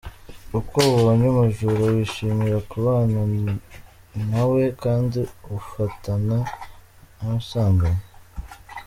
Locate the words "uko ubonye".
0.59-1.25